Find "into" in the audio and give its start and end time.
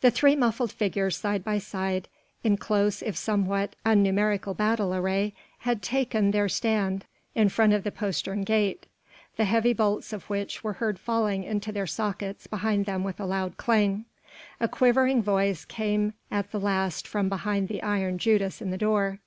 11.44-11.70